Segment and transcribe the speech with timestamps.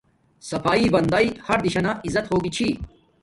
[0.49, 2.67] صفایݵ بندݵ ہر دشانی عزت ہوگی چھی